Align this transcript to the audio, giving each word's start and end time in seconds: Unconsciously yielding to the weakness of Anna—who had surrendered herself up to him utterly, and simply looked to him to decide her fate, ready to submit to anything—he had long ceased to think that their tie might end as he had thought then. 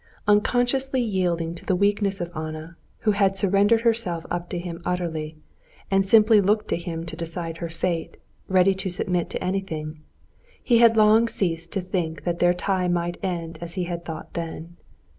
Unconsciously 0.27 0.99
yielding 0.99 1.53
to 1.53 1.63
the 1.63 1.75
weakness 1.75 2.19
of 2.19 2.31
Anna—who 2.35 3.11
had 3.11 3.37
surrendered 3.37 3.81
herself 3.81 4.25
up 4.31 4.49
to 4.49 4.57
him 4.57 4.81
utterly, 4.83 5.37
and 5.91 6.03
simply 6.03 6.41
looked 6.41 6.67
to 6.69 6.75
him 6.77 7.05
to 7.05 7.15
decide 7.15 7.57
her 7.57 7.69
fate, 7.69 8.17
ready 8.47 8.73
to 8.73 8.89
submit 8.89 9.29
to 9.29 9.43
anything—he 9.43 10.77
had 10.79 10.97
long 10.97 11.27
ceased 11.27 11.71
to 11.73 11.81
think 11.81 12.23
that 12.23 12.39
their 12.39 12.55
tie 12.55 12.87
might 12.87 13.17
end 13.21 13.59
as 13.61 13.73
he 13.75 13.83
had 13.83 14.03
thought 14.03 14.33
then. 14.33 14.75